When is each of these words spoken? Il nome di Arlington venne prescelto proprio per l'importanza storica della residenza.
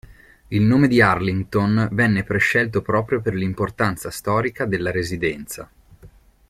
Il 0.47 0.63
nome 0.63 0.87
di 0.87 0.99
Arlington 0.99 1.87
venne 1.91 2.23
prescelto 2.23 2.81
proprio 2.81 3.21
per 3.21 3.35
l'importanza 3.35 4.09
storica 4.09 4.65
della 4.65 4.89
residenza. 4.89 5.69